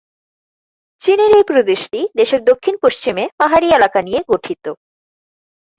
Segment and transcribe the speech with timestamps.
[1.01, 4.65] চীনের এই প্রদেশটি দেশের দক্ষিণ পশ্চিমে পাহাড়ি এলাকা নিয়ে গঠিত।